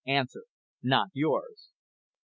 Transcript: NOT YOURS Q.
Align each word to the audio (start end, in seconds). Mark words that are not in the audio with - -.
NOT 0.83 1.09
YOURS 1.13 1.69
Q. 1.69 1.73